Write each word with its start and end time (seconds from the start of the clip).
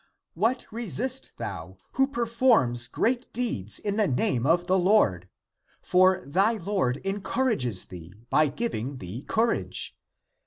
What 0.33 0.65
restest 0.71 1.29
thou, 1.37 1.77
who 1.91 2.07
per 2.07 2.25
forms 2.25 2.87
great 2.87 3.31
deeds 3.33 3.77
in 3.77 3.97
the 3.97 4.07
name 4.07 4.47
of 4.47 4.65
the 4.65 4.79
Lord? 4.79 5.29
For 5.79 6.23
thy 6.25 6.53
Lord 6.53 6.97
encourages 7.05 7.85
thee, 7.85 8.15
by 8.31 8.47
giving 8.47 8.97
thee 8.97 9.21
courage. 9.21 9.95